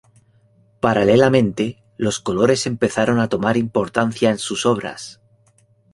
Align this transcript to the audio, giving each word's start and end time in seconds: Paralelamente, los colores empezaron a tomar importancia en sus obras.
Paralelamente, 0.79 1.83
los 1.95 2.19
colores 2.19 2.65
empezaron 2.65 3.19
a 3.19 3.29
tomar 3.29 3.55
importancia 3.55 4.31
en 4.31 4.39
sus 4.39 4.65
obras. 4.65 5.21